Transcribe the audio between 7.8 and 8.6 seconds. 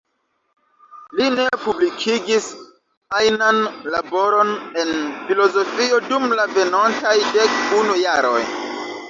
unu jaroj.